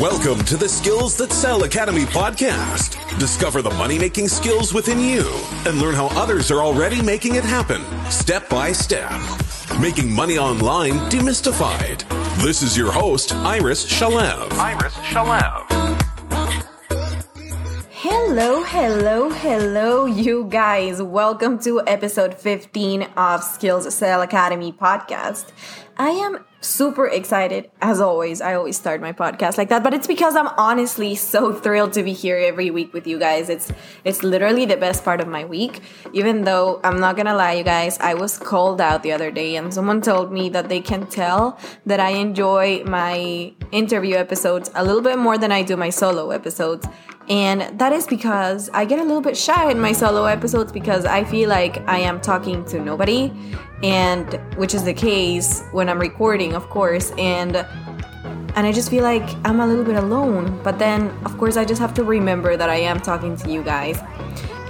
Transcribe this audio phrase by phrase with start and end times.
[0.00, 2.96] Welcome to the Skills That Sell Academy podcast.
[3.18, 5.30] Discover the money making skills within you
[5.66, 9.12] and learn how others are already making it happen step by step.
[9.78, 12.08] Making money online demystified.
[12.42, 14.50] This is your host, Iris Shalev.
[14.52, 15.66] Iris Shalev.
[17.90, 21.02] Hello, hello, hello, you guys.
[21.02, 25.52] Welcome to episode 15 of Skills Sell Academy podcast.
[25.98, 28.40] I am super excited as always.
[28.40, 32.02] I always start my podcast like that, but it's because I'm honestly so thrilled to
[32.02, 33.48] be here every week with you guys.
[33.48, 33.72] It's
[34.04, 35.80] it's literally the best part of my week.
[36.12, 39.56] Even though I'm not to lie you guys, I was called out the other day
[39.56, 44.84] and someone told me that they can tell that I enjoy my interview episodes a
[44.84, 46.86] little bit more than I do my solo episodes.
[47.30, 51.04] And that is because I get a little bit shy in my solo episodes because
[51.04, 53.32] I feel like I am talking to nobody
[53.84, 57.56] and which is the case when I'm recording, of course, and
[58.56, 60.60] and I just feel like I'm a little bit alone.
[60.64, 63.62] But then, of course, I just have to remember that I am talking to you
[63.62, 64.00] guys.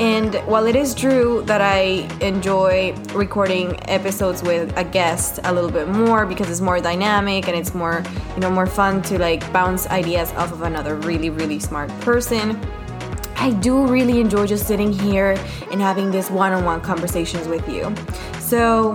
[0.01, 5.71] And while it is true that I enjoy recording episodes with a guest a little
[5.71, 8.03] bit more because it's more dynamic and it's more,
[8.35, 12.59] you know, more fun to like bounce ideas off of another really, really smart person.
[13.37, 15.39] I do really enjoy just sitting here
[15.71, 17.95] and having this one on one conversations with you.
[18.39, 18.95] So,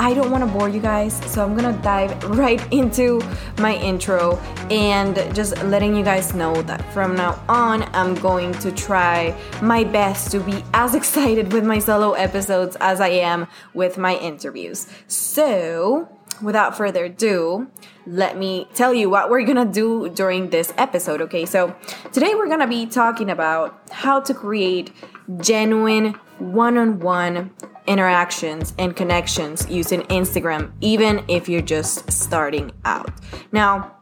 [0.00, 3.20] I don't want to bore you guys, so I'm gonna dive right into
[3.58, 4.36] my intro
[4.70, 9.82] and just letting you guys know that from now on, I'm going to try my
[9.82, 14.86] best to be as excited with my solo episodes as I am with my interviews.
[15.08, 16.08] So,
[16.40, 17.68] without further ado,
[18.06, 21.44] let me tell you what we're gonna do during this episode, okay?
[21.44, 21.74] So,
[22.12, 24.92] today we're gonna be talking about how to create
[25.40, 27.50] genuine one on one
[27.88, 33.10] interactions and connections using Instagram, even if you're just starting out.
[33.50, 33.96] Now,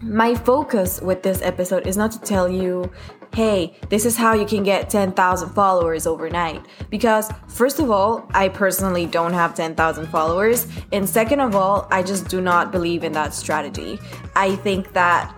[0.00, 2.90] my focus with this episode is not to tell you
[3.34, 6.64] hey, this is how you can get 10,000 followers overnight.
[6.90, 10.66] Because, first of all, I personally don't have 10,000 followers.
[10.92, 14.00] And second of all, I just do not believe in that strategy.
[14.34, 15.34] I think that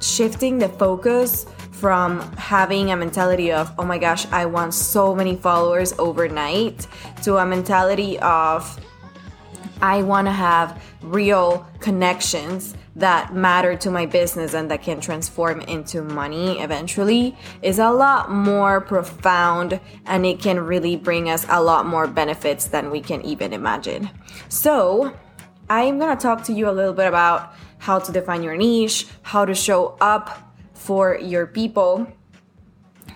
[0.00, 1.46] shifting the focus
[1.80, 6.86] from having a mentality of, oh my gosh, I want so many followers overnight
[7.22, 8.78] to a mentality of,
[9.80, 15.62] I want to have real connections that matter to my business and that can transform
[15.62, 21.62] into money eventually is a lot more profound and it can really bring us a
[21.62, 24.10] lot more benefits than we can even imagine.
[24.50, 25.16] So,
[25.70, 29.06] I'm going to talk to you a little bit about how to define your niche,
[29.22, 30.49] how to show up
[30.80, 32.10] for your people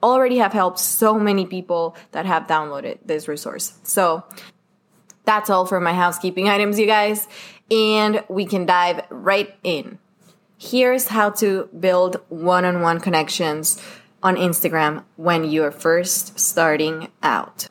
[0.02, 3.74] already have helped so many people that have downloaded this resource.
[3.82, 4.24] So
[5.24, 7.26] that's all for my housekeeping items, you guys.
[7.70, 9.98] And we can dive right in.
[10.58, 13.82] Here's how to build one on one connections
[14.22, 17.68] on Instagram when you're first starting out.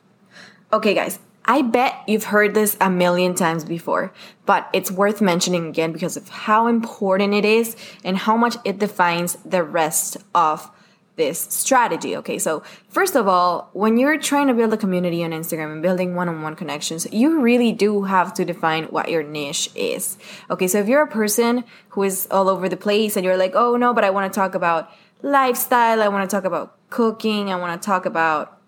[0.72, 4.12] Okay, guys, I bet you've heard this a million times before,
[4.46, 8.78] but it's worth mentioning again because of how important it is and how much it
[8.78, 10.70] defines the rest of
[11.16, 12.16] this strategy.
[12.16, 15.82] Okay, so first of all, when you're trying to build a community on Instagram and
[15.82, 20.18] building one on one connections, you really do have to define what your niche is.
[20.50, 23.52] Okay, so if you're a person who is all over the place and you're like,
[23.54, 24.90] oh no, but I want to talk about
[25.22, 28.60] lifestyle, I want to talk about cooking, I want to talk about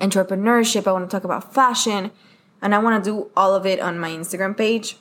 [0.00, 2.10] entrepreneurship, I want to talk about fashion,
[2.60, 4.96] and I want to do all of it on my Instagram page,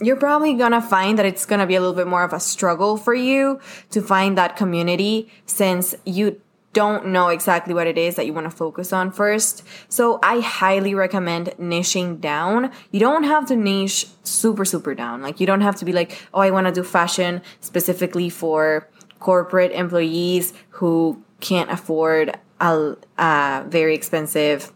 [0.00, 2.96] you're probably gonna find that it's gonna be a little bit more of a struggle
[2.96, 6.40] for you to find that community since you
[6.72, 9.62] don't know exactly what it is that you want to focus on first.
[9.88, 12.70] So I highly recommend niching down.
[12.90, 15.22] You don't have to niche super, super down.
[15.22, 18.88] Like you don't have to be like, oh, I want to do fashion specifically for
[19.20, 24.72] corporate employees who can't afford a, a very expensive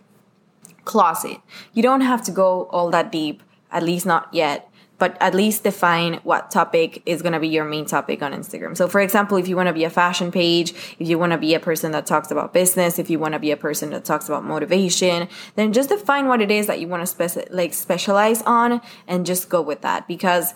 [0.84, 1.38] closet.
[1.72, 5.62] You don't have to go all that deep, at least not yet but at least
[5.62, 8.76] define what topic is going to be your main topic on Instagram.
[8.76, 11.38] So for example, if you want to be a fashion page, if you want to
[11.38, 14.04] be a person that talks about business, if you want to be a person that
[14.04, 17.74] talks about motivation, then just define what it is that you want to spec- like
[17.74, 20.54] specialize on and just go with that because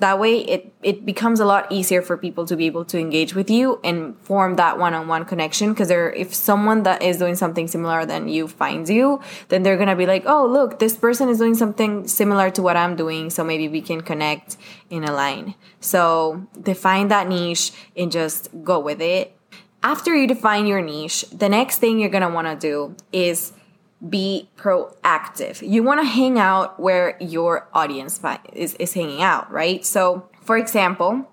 [0.00, 3.34] that way it it becomes a lot easier for people to be able to engage
[3.34, 5.72] with you and form that one-on-one connection.
[5.72, 9.76] Because there if someone that is doing something similar than you finds you then they're
[9.76, 13.30] gonna be like oh look this person is doing something similar to what i'm doing
[13.30, 14.56] so maybe we can connect
[14.90, 15.54] in a line.
[15.80, 19.36] So define that niche and just go with it.
[19.82, 23.52] After you define your niche the next thing you're gonna want to do is
[24.08, 25.66] be proactive.
[25.66, 28.20] You want to hang out where your audience
[28.52, 29.84] is, is hanging out, right?
[29.84, 31.30] So, for example,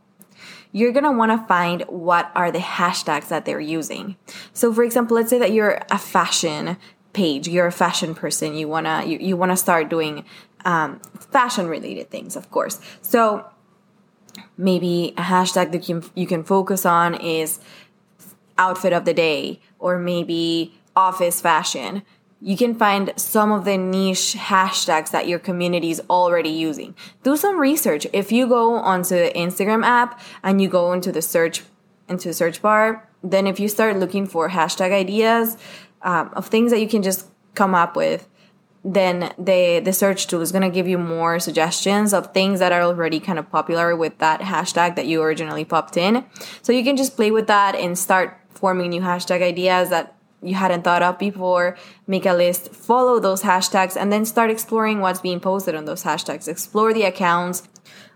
[0.72, 4.16] you're going to want to find what are the hashtags that they're using.
[4.54, 6.78] So, for example, let's say that you're a fashion
[7.14, 10.24] page, you're a fashion person, you want to you, you want to start doing
[10.64, 12.80] um, fashion related things, of course.
[13.02, 13.46] So,
[14.58, 17.60] maybe a hashtag that you, you can focus on is
[18.58, 22.04] outfit of the day or maybe office fashion
[22.42, 26.96] you can find some of the niche hashtags that your community is already using.
[27.22, 28.08] Do some research.
[28.14, 31.64] If you go onto the Instagram app and you go into the search
[32.10, 35.56] into the search bar, then if you start looking for hashtag ideas
[36.02, 38.28] um, of things that you can just come up with,
[38.84, 42.72] then the the search tool is going to give you more suggestions of things that
[42.72, 46.26] are already kind of popular with that hashtag that you originally popped in.
[46.64, 50.56] So you can just play with that and start forming new hashtag ideas that you
[50.56, 51.78] hadn't thought of before,
[52.08, 56.04] make a list, follow those hashtags, and then start exploring what's being posted on those
[56.04, 56.48] hashtags.
[56.48, 57.68] Explore the accounts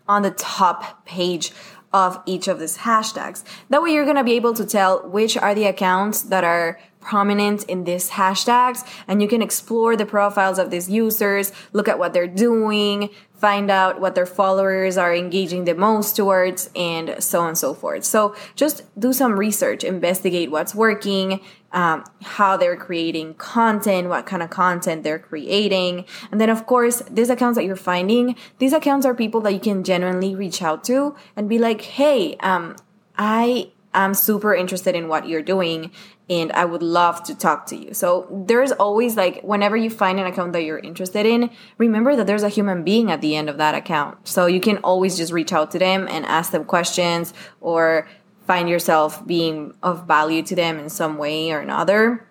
[0.08, 1.52] on the top page
[1.94, 3.44] of each of these hashtags.
[3.70, 7.64] That way, you're gonna be able to tell which are the accounts that are prominent
[7.66, 12.14] in these hashtags and you can explore the profiles of these users, look at what
[12.14, 17.50] they're doing, find out what their followers are engaging the most towards and so on
[17.50, 18.04] and so forth.
[18.04, 21.42] So just do some research, investigate what's working,
[21.72, 26.06] um, how they're creating content, what kind of content they're creating.
[26.32, 29.60] And then of course, these accounts that you're finding, these accounts are people that you
[29.60, 32.76] can genuinely reach out to and be like, Hey, um,
[33.18, 33.72] I
[34.04, 35.92] am super interested in what you're doing
[36.30, 37.94] and I would love to talk to you.
[37.94, 42.26] So there's always like, whenever you find an account that you're interested in, remember that
[42.26, 44.28] there's a human being at the end of that account.
[44.28, 48.08] So you can always just reach out to them and ask them questions or
[48.48, 52.28] find yourself being of value to them in some way or another.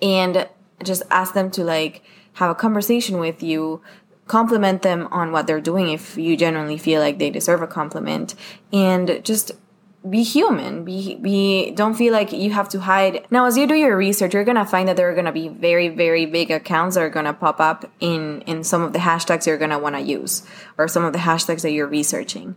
[0.00, 0.48] And
[0.82, 2.02] just ask them to like
[2.34, 3.82] have a conversation with you
[4.26, 8.34] compliment them on what they're doing if you genuinely feel like they deserve a compliment
[8.72, 9.52] and just
[10.10, 10.84] be human.
[10.84, 13.26] Be be don't feel like you have to hide.
[13.30, 15.88] Now as you do your research you're gonna find that there are gonna be very
[15.88, 19.58] very big accounts that are gonna pop up in in some of the hashtags you're
[19.58, 20.42] gonna want to use
[20.78, 22.56] or some of the hashtags that you're researching.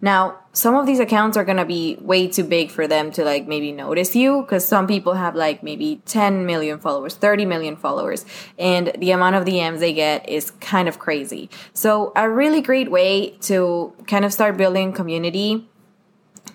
[0.00, 3.46] Now some of these accounts are gonna be way too big for them to like
[3.46, 8.26] maybe notice you because some people have like maybe 10 million followers 30 million followers
[8.58, 11.48] and the amount of dms they get is kind of crazy.
[11.72, 15.68] So a really great way to kind of start building community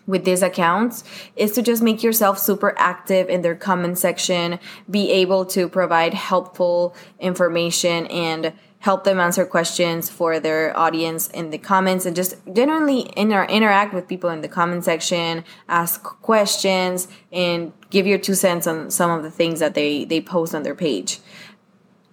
[0.09, 1.03] with these accounts
[1.35, 6.15] is to just make yourself super active in their comment section, be able to provide
[6.15, 12.35] helpful information and help them answer questions for their audience in the comments and just
[12.53, 18.33] generally inter- interact with people in the comment section, ask questions and give your two
[18.33, 21.19] cents on some of the things that they, they post on their page.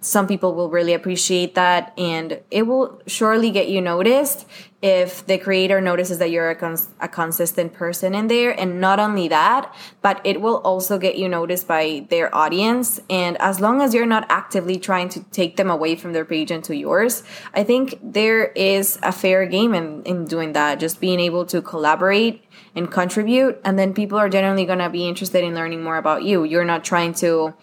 [0.07, 4.47] Some people will really appreciate that and it will surely get you noticed
[4.81, 8.57] if the creator notices that you're a, cons- a, consistent person in there.
[8.57, 13.01] And not only that but it will also get you noticed by their audience.
[13.09, 16.51] And as long as you're not actively trying to take them away from their page
[16.51, 17.23] into yours
[17.53, 21.61] i think there is a fair game in, in doing that just being able to
[21.61, 22.43] collaborate
[22.77, 23.59] and contribute.
[23.65, 26.43] And then people are generally going to be interested in learning more about you.
[26.43, 27.55] You're not trying to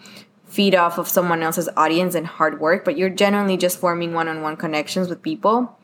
[0.55, 4.57] feed off of someone else's audience and hard work but you're generally just forming one-on-one
[4.57, 5.77] connections with people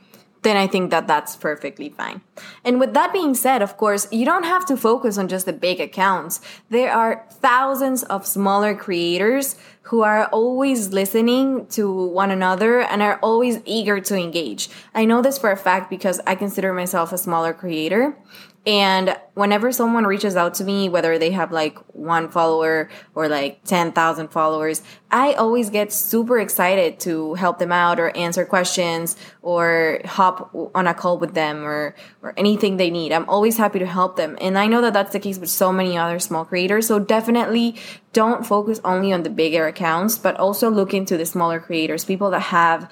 [0.44, 2.22] then I think that that's perfectly fine.
[2.64, 5.54] And with that being said, of course, you don't have to focus on just the
[5.54, 6.42] big accounts.
[6.70, 13.20] There are thousands of smaller creators who are always listening to one another and are
[13.22, 14.70] always eager to engage.
[14.96, 18.18] I know this for a fact because I consider myself a smaller creator
[18.66, 23.64] and whenever someone reaches out to me, whether they have like one follower or like
[23.64, 30.00] 10,000 followers, I always get super excited to help them out or answer questions or
[30.06, 33.12] hop on a call with them or, or anything they need.
[33.12, 34.38] I'm always happy to help them.
[34.40, 36.86] And I know that that's the case with so many other small creators.
[36.86, 37.78] So definitely
[38.14, 42.30] don't focus only on the bigger accounts, but also look into the smaller creators, people
[42.30, 42.92] that have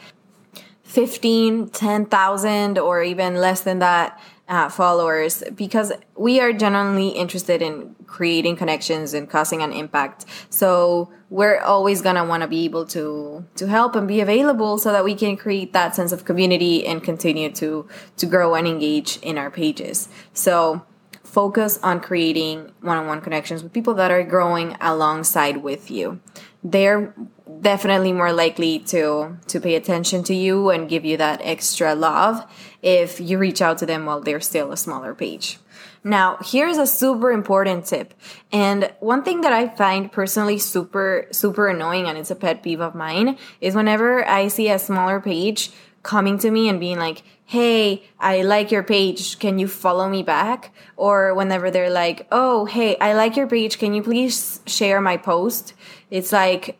[0.81, 4.19] 15, 10,000 or even less than that
[4.49, 10.25] uh, followers because we are genuinely interested in creating connections and causing an impact.
[10.49, 14.91] So we're always gonna want to be able to to help and be available so
[14.91, 17.87] that we can create that sense of community and continue to
[18.17, 20.09] to grow and engage in our pages.
[20.33, 20.83] So
[21.23, 26.19] focus on creating one-on-one connections with people that are growing alongside with you.
[26.63, 27.13] They're
[27.61, 32.45] definitely more likely to to pay attention to you and give you that extra love
[32.81, 35.57] if you reach out to them while they're still a smaller page.
[36.03, 38.13] Now, here's a super important tip.
[38.51, 42.79] And one thing that I find personally super, super annoying, and it's a pet peeve
[42.79, 45.71] of mine, is whenever I see a smaller page
[46.03, 49.39] coming to me and being like, hey, I like your page.
[49.39, 50.73] Can you follow me back?
[50.95, 53.77] Or whenever they're like, oh, hey, I like your page.
[53.77, 55.73] Can you please share my post?
[56.09, 56.79] It's like,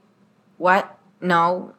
[0.58, 0.98] what?
[1.22, 1.74] No,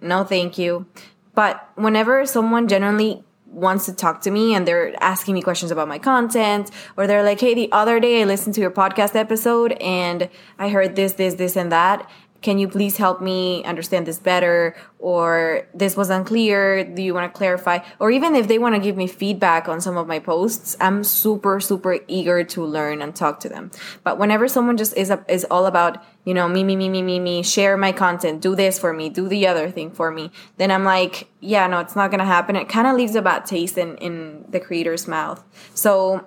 [0.00, 0.86] no, thank you.
[1.34, 5.88] But whenever someone generally wants to talk to me and they're asking me questions about
[5.88, 9.72] my content or they're like hey the other day i listened to your podcast episode
[9.80, 12.10] and i heard this this this and that.
[12.42, 14.76] Can you please help me understand this better?
[14.98, 16.84] Or this was unclear.
[16.84, 17.80] Do you want to clarify?
[17.98, 21.02] Or even if they want to give me feedback on some of my posts i'm
[21.02, 23.70] super super eager to learn and talk to them.
[24.04, 27.00] But whenever someone just is a, is all about you know me me me me
[27.00, 30.30] me me share my content do this for me do the other thing for me.
[30.58, 32.56] Then i'm like yeah no it's not gonna happen.
[32.56, 35.42] It kind of leaves a bad taste in in the creator's mouth.
[35.72, 36.26] So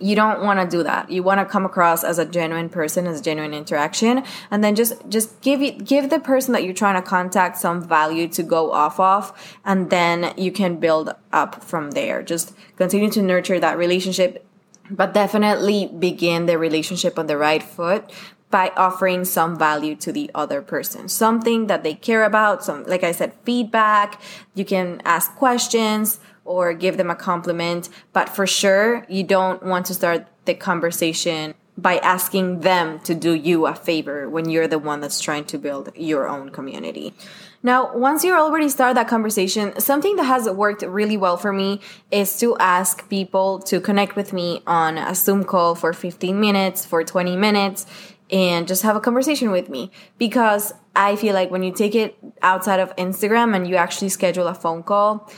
[0.00, 1.10] you don't want to do that.
[1.10, 4.94] You want to come across as a genuine person as genuine interaction and then just
[5.10, 8.98] just give give the person that you're trying to contact some value to go off
[8.98, 12.22] of and then you can build up from there.
[12.22, 14.46] Just continue to nurture that relationship
[14.90, 18.10] but definitely begin the relationship on the right foot
[18.54, 23.02] by offering some value to the other person something that they care about some like
[23.02, 24.20] i said feedback
[24.54, 27.88] you can ask questions or give them a compliment.
[28.12, 33.34] But for sure, you don't want to start the conversation by asking them to do
[33.34, 37.12] you a favor when you're the one that's trying to build your own community.
[37.64, 41.80] Now, once you already start that conversation, something that has worked really well for me
[42.12, 46.84] is to ask people to connect with me on a Zoom call for 15 minutes,
[46.84, 47.86] for 20 minutes,
[48.34, 52.18] and just have a conversation with me because I feel like when you take it
[52.42, 55.30] outside of Instagram and you actually schedule a phone call,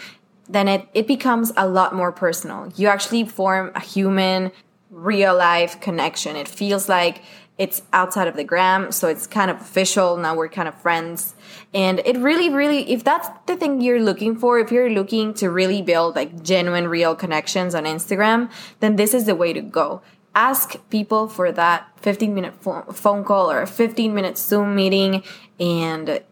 [0.48, 2.72] then it, it becomes a lot more personal.
[2.74, 4.50] You actually form a human,
[4.90, 6.36] real life connection.
[6.36, 7.22] It feels like
[7.58, 10.16] it's outside of the gram, so it's kind of official.
[10.16, 11.34] Now we're kind of friends.
[11.74, 15.50] And it really, really, if that's the thing you're looking for, if you're looking to
[15.50, 18.50] really build like genuine, real connections on Instagram,
[18.80, 20.00] then this is the way to go.
[20.36, 25.24] Ask people for that 15 minute phone call or a 15 minute Zoom meeting
[25.58, 26.22] and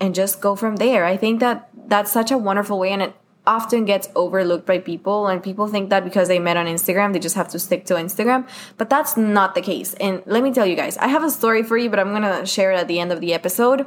[0.00, 1.04] and just go from there.
[1.04, 3.14] I think that that's such a wonderful way and it
[3.46, 7.18] often gets overlooked by people and people think that because they met on Instagram they
[7.18, 8.46] just have to stick to Instagram
[8.76, 11.62] but that's not the case and let me tell you guys I have a story
[11.62, 13.86] for you but I'm going to share it at the end of the episode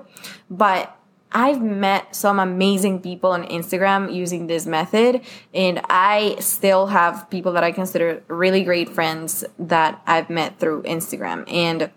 [0.50, 0.98] but
[1.34, 5.22] I've met some amazing people on Instagram using this method,
[5.54, 10.84] and I still have people that I consider really great friends that I've met through
[10.84, 11.52] Instagram.
[11.52, 11.92] And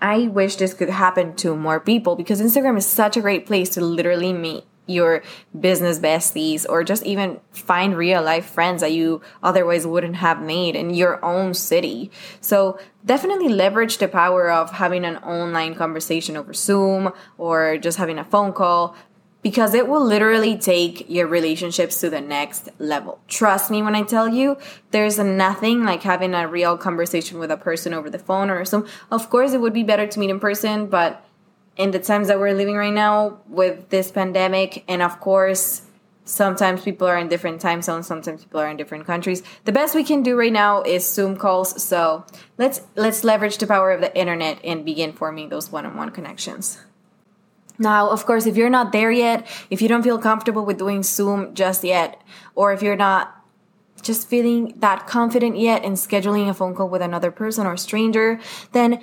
[0.00, 3.70] I wish this could happen to more people because Instagram is such a great place
[3.70, 5.22] to literally meet your
[5.58, 10.76] business besties or just even find real life friends that you otherwise wouldn't have made
[10.76, 12.10] in your own city.
[12.40, 18.18] So definitely leverage the power of having an online conversation over Zoom or just having
[18.18, 18.96] a phone call
[19.42, 23.20] because it will literally take your relationships to the next level.
[23.26, 24.58] Trust me when I tell you,
[24.90, 28.86] there's nothing like having a real conversation with a person over the phone or Zoom.
[29.10, 31.24] Of course, it would be better to meet in person, but
[31.76, 35.82] in the times that we're living right now with this pandemic, and of course,
[36.24, 39.42] sometimes people are in different time zones, sometimes people are in different countries.
[39.64, 41.82] The best we can do right now is Zoom calls.
[41.82, 42.24] So
[42.58, 46.78] let's let's leverage the power of the internet and begin forming those one-on-one connections.
[47.78, 51.02] Now, of course, if you're not there yet, if you don't feel comfortable with doing
[51.02, 52.22] Zoom just yet,
[52.54, 53.36] or if you're not
[54.02, 58.38] just feeling that confident yet in scheduling a phone call with another person or stranger,
[58.72, 59.00] then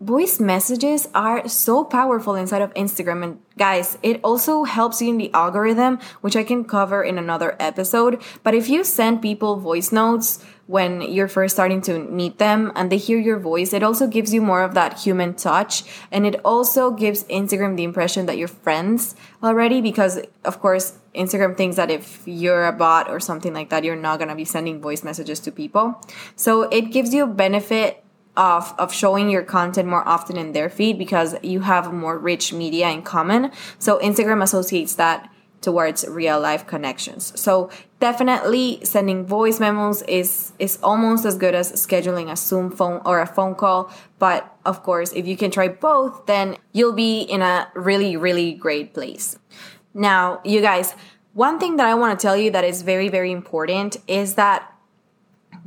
[0.00, 3.24] voice messages are so powerful inside of Instagram.
[3.24, 7.56] And guys, it also helps you in the algorithm, which I can cover in another
[7.58, 8.22] episode.
[8.42, 12.92] But if you send people voice notes when you're first starting to meet them and
[12.92, 15.82] they hear your voice, it also gives you more of that human touch.
[16.12, 21.56] And it also gives Instagram the impression that you're friends already because, of course, Instagram
[21.56, 24.44] thinks that if you're a bot or something like that, you're not going to be
[24.44, 26.00] sending voice messages to people.
[26.36, 28.04] So it gives you a benefit
[28.38, 32.52] of, of showing your content more often in their feed because you have more rich
[32.52, 33.50] media in common.
[33.78, 35.28] So Instagram associates that
[35.60, 37.38] towards real life connections.
[37.38, 37.68] So
[37.98, 43.20] definitely sending voice memos is is almost as good as scheduling a Zoom phone or
[43.20, 43.90] a phone call,
[44.20, 48.52] but of course, if you can try both, then you'll be in a really really
[48.52, 49.36] great place.
[49.94, 50.94] Now, you guys,
[51.34, 54.72] one thing that I want to tell you that is very very important is that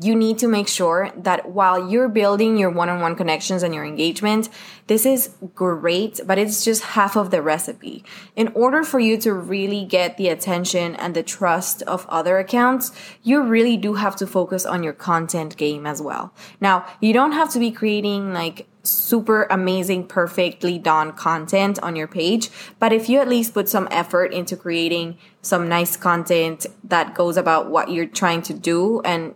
[0.01, 3.73] you need to make sure that while you're building your one on one connections and
[3.73, 4.49] your engagement,
[4.87, 8.03] this is great, but it's just half of the recipe.
[8.35, 12.91] In order for you to really get the attention and the trust of other accounts,
[13.23, 16.33] you really do have to focus on your content game as well.
[16.59, 22.07] Now, you don't have to be creating like super amazing, perfectly done content on your
[22.07, 22.49] page.
[22.79, 27.37] But if you at least put some effort into creating some nice content that goes
[27.37, 29.35] about what you're trying to do and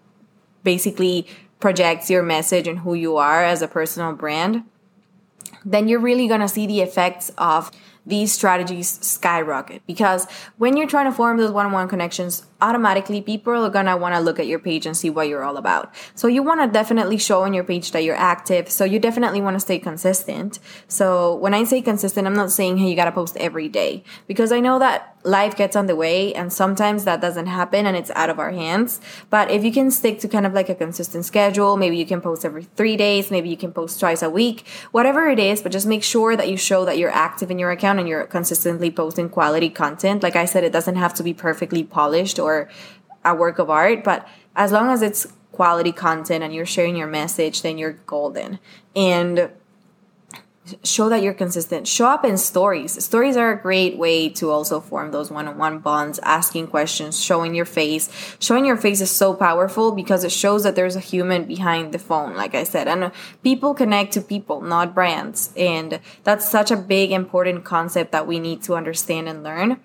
[0.66, 1.26] basically
[1.62, 4.64] projects your message and who you are as a personal brand,
[5.64, 7.72] then you're really gonna see the effects of
[8.06, 9.82] these strategies skyrocket.
[9.88, 14.22] Because when you're trying to form those one-on-one connections automatically people are gonna want to
[14.22, 15.94] look at your page and see what you're all about.
[16.16, 19.42] So you want to definitely show on your page that you're active so you definitely
[19.42, 20.60] want to stay consistent.
[20.88, 24.52] So when i say consistent i'm not saying hey you gotta post every day because
[24.52, 28.12] i know that life gets on the way and sometimes that doesn't happen and it's
[28.12, 29.02] out of our hands.
[29.30, 32.22] But if you can stick to kind of like a consistent schedule maybe you can
[32.22, 35.72] post every three days maybe you can post twice a week whatever it is but
[35.72, 38.92] just make sure that you show that you're active in your account and you're consistently
[38.92, 40.24] posting quality content.
[40.28, 42.55] Like i said it doesn't have to be perfectly polished or
[43.24, 47.08] a work of art but as long as it's quality content and you're sharing your
[47.08, 48.60] message then you're golden.
[48.96, 49.50] And
[50.84, 51.88] show that you're consistent.
[51.88, 53.04] Show up in stories.
[53.04, 57.66] Stories are a great way to also form those one-on-one bonds asking questions showing your
[57.66, 58.10] face.
[58.40, 62.00] Showing your face is so powerful because it shows that there's a human behind the
[62.00, 62.88] phone like i said.
[62.88, 63.12] And
[63.44, 65.54] people connect to people not brands.
[65.56, 69.80] And that's such a big important concept that we need to understand and learn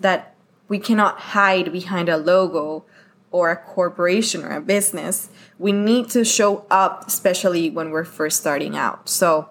[0.00, 0.31] that
[0.68, 2.84] we cannot hide behind a logo
[3.30, 8.40] or a corporation or a business, we need to show up, especially when we're first
[8.40, 9.08] starting out.
[9.08, 9.48] So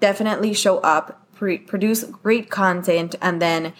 [0.00, 3.72] definitely show up, pre- produce great content, and then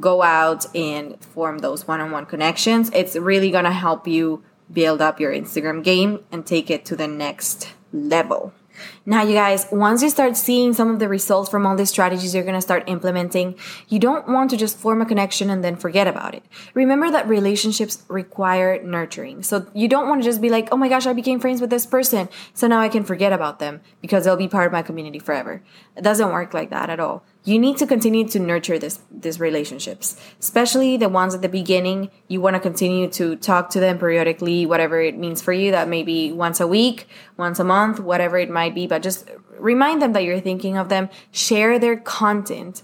[0.00, 2.90] go out and form those one on one connections.
[2.94, 4.42] It's really gonna help you
[4.72, 8.52] build up your Instagram game and take it to the next level.
[9.06, 12.34] Now, you guys, once you start seeing some of the results from all these strategies
[12.34, 13.56] you're going to start implementing,
[13.88, 16.42] you don't want to just form a connection and then forget about it.
[16.74, 19.42] Remember that relationships require nurturing.
[19.42, 21.70] So you don't want to just be like, oh my gosh, I became friends with
[21.70, 22.28] this person.
[22.54, 25.62] So now I can forget about them because they'll be part of my community forever.
[25.96, 29.38] It doesn't work like that at all you need to continue to nurture this these
[29.38, 32.10] relationships especially the ones at the beginning.
[32.28, 35.88] You want to continue to talk to them periodically whatever it means for you that
[35.88, 39.28] may be once a week once a month whatever it might be but just
[39.58, 41.08] remind them that you're thinking of them.
[41.32, 42.82] Share their content.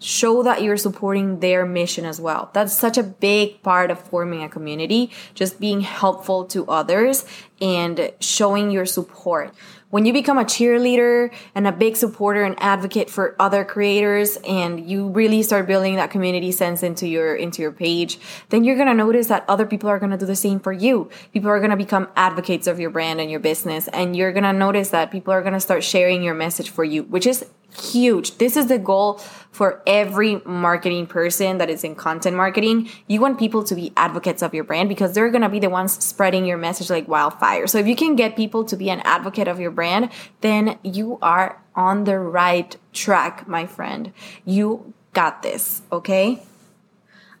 [0.00, 2.50] Show that you're supporting their mission as well.
[2.52, 7.24] That's such a big part of forming a community just being helpful to others
[7.60, 9.52] and showing your support
[9.90, 14.88] when you become a cheerleader and a big supporter and advocate for other creators and
[14.88, 18.18] you really start building that community sense into your into your page
[18.50, 20.72] then you're going to notice that other people are going to do the same for
[20.72, 21.08] you.
[21.32, 24.44] People are going to become advocates of your brand and your business and you're going
[24.44, 27.46] to notice that people are going to start sharing your message for you which is
[27.80, 28.38] huge.
[28.38, 32.88] This is the goal for every marketing person that is in content marketing.
[33.06, 35.70] You want people to be advocates of your brand because they're going to be the
[35.70, 37.66] ones spreading your message like wildfire.
[37.66, 40.10] So if you can get people to be an advocate of your brand,
[40.40, 44.12] then you are on the right track, my friend.
[44.44, 46.42] You got this, okay?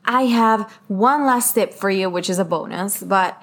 [0.04, 3.40] I have one last tip for you, which is a bonus, but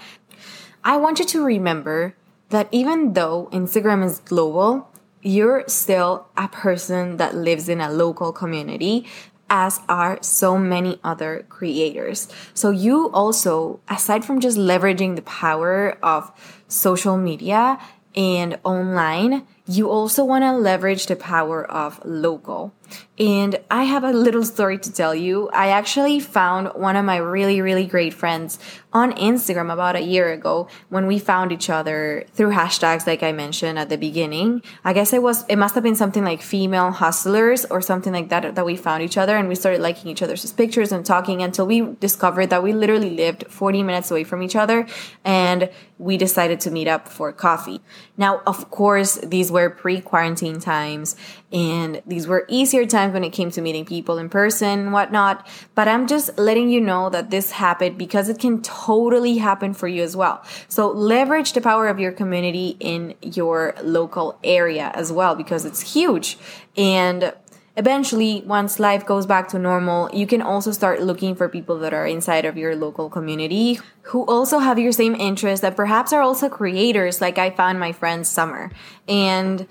[0.84, 2.16] I want you to remember
[2.50, 4.90] that even though Instagram is global,
[5.26, 9.08] you're still a person that lives in a local community
[9.50, 12.28] as are so many other creators.
[12.54, 16.32] So you also, aside from just leveraging the power of
[16.68, 17.80] social media
[18.16, 22.74] and online, you also want to leverage the power of local.
[23.18, 25.50] And I have a little story to tell you.
[25.50, 28.60] I actually found one of my really, really great friends
[28.92, 33.32] on Instagram about a year ago when we found each other through hashtags, like I
[33.32, 34.62] mentioned at the beginning.
[34.84, 38.30] I guess it was, it must have been something like female hustlers or something like
[38.30, 41.42] that that we found each other and we started liking each other's pictures and talking
[41.42, 44.86] until we discovered that we literally lived 40 minutes away from each other
[45.24, 47.82] and we decided to meet up for coffee.
[48.18, 51.16] Now, of course, these were pre quarantine times
[51.52, 55.48] and these were easier times when it came to meeting people in person whatnot.
[55.76, 59.88] But i'm just letting you know that this happened because it can totally happen for
[59.88, 60.44] you as well.
[60.68, 65.94] So leverage the power of your community in your local area as well because it's
[65.94, 66.38] huge.
[66.78, 67.34] And
[67.78, 71.94] eventually once life goes back to normal you can also start looking for people that
[71.94, 76.22] are inside of your local community who also have your same interests that perhaps are
[76.22, 78.72] also creators like i found my friend summer.
[79.08, 79.68] And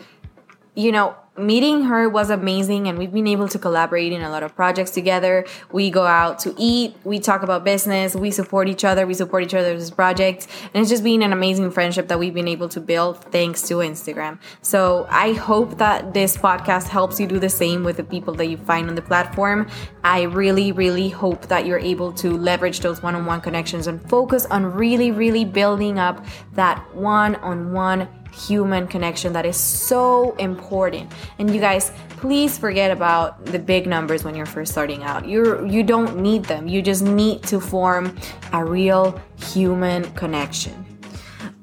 [0.74, 4.44] you know meeting her was amazing and we've been able to collaborate in a lot
[4.44, 5.44] of projects together.
[5.72, 9.42] We go out to eat we talk about business we support each other we support
[9.42, 12.80] each other's projects and it's just been an amazing friendship that we've been able to
[12.80, 14.38] build thanks to instagram.
[14.62, 18.46] So i hope that this podcast helps you do the same with the people that
[18.46, 19.68] you find on the platform.
[20.04, 24.64] I really really hope that you're able to leverage those one-on-one connections and focus on
[24.66, 31.10] really really building up that one-on-one human connection that is so important.
[31.38, 35.28] And you guys, please forget about the big numbers when you're first starting out.
[35.28, 36.66] You're you don't need them.
[36.68, 38.16] You just need to form
[38.52, 40.84] a real human connection.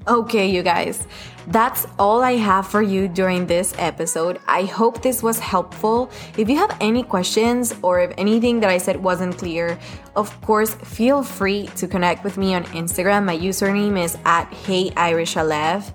[0.07, 1.07] Okay, you guys.
[1.47, 4.39] That's all I have for you during this episode.
[4.47, 6.11] I hope this was helpful.
[6.37, 9.79] If you have any questions or if anything that I said wasn't clear,
[10.15, 13.25] of course, feel free to connect with me on Instagram.
[13.25, 15.91] My username is at HeyIrisShalev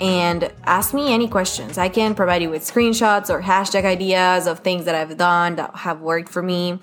[0.00, 1.78] and ask me any questions.
[1.78, 5.74] I can provide you with screenshots or hashtag ideas of things that I've done that
[5.76, 6.78] have worked for me.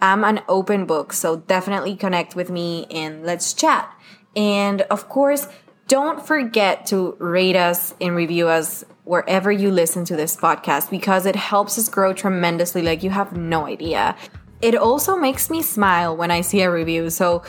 [0.00, 3.92] I'm an open book, so definitely connect with me and let's chat.
[4.34, 5.48] And of course,
[5.88, 11.26] don't forget to rate us and review us wherever you listen to this podcast because
[11.26, 14.16] it helps us grow tremendously like you have no idea.
[14.60, 17.08] It also makes me smile when I see a review.
[17.10, 17.42] So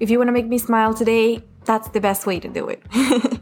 [0.00, 2.82] if you want to make me smile today, that's the best way to do it.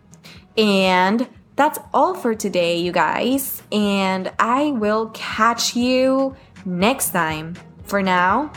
[0.57, 3.61] And that's all for today, you guys.
[3.71, 7.55] And I will catch you next time.
[7.83, 8.51] For now,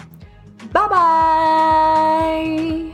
[0.73, 2.93] bye bye.